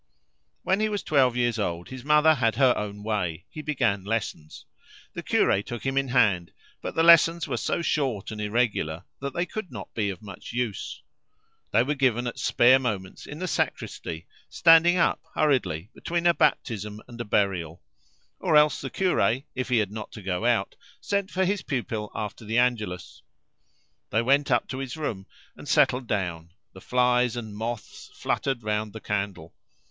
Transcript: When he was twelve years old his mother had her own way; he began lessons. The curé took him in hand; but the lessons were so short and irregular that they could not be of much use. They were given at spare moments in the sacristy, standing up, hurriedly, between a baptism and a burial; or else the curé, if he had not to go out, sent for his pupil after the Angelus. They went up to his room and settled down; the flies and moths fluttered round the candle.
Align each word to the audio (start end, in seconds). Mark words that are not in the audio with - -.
When 0.63 0.79
he 0.79 0.89
was 0.89 1.03
twelve 1.03 1.37
years 1.37 1.59
old 1.59 1.89
his 1.89 2.03
mother 2.03 2.33
had 2.33 2.55
her 2.55 2.75
own 2.75 3.03
way; 3.03 3.45
he 3.51 3.61
began 3.61 4.03
lessons. 4.03 4.65
The 5.13 5.21
curé 5.21 5.63
took 5.63 5.85
him 5.85 5.95
in 5.95 6.07
hand; 6.07 6.51
but 6.81 6.95
the 6.95 7.03
lessons 7.03 7.47
were 7.47 7.55
so 7.55 7.83
short 7.83 8.31
and 8.31 8.41
irregular 8.41 9.03
that 9.19 9.35
they 9.35 9.45
could 9.45 9.71
not 9.71 9.93
be 9.93 10.09
of 10.09 10.23
much 10.23 10.53
use. 10.53 11.03
They 11.69 11.83
were 11.83 11.93
given 11.93 12.25
at 12.25 12.39
spare 12.39 12.79
moments 12.79 13.27
in 13.27 13.37
the 13.37 13.47
sacristy, 13.47 14.25
standing 14.49 14.97
up, 14.97 15.21
hurriedly, 15.35 15.91
between 15.93 16.25
a 16.25 16.33
baptism 16.33 16.99
and 17.07 17.21
a 17.21 17.23
burial; 17.23 17.83
or 18.39 18.55
else 18.55 18.81
the 18.81 18.89
curé, 18.89 19.43
if 19.53 19.69
he 19.69 19.77
had 19.77 19.91
not 19.91 20.11
to 20.13 20.23
go 20.23 20.45
out, 20.45 20.75
sent 20.99 21.29
for 21.29 21.45
his 21.45 21.61
pupil 21.61 22.11
after 22.15 22.43
the 22.43 22.57
Angelus. 22.57 23.21
They 24.09 24.23
went 24.23 24.49
up 24.49 24.67
to 24.69 24.79
his 24.79 24.97
room 24.97 25.27
and 25.55 25.67
settled 25.69 26.07
down; 26.07 26.53
the 26.73 26.81
flies 26.81 27.35
and 27.35 27.55
moths 27.55 28.09
fluttered 28.19 28.63
round 28.63 28.93
the 28.93 28.99
candle. 28.99 29.53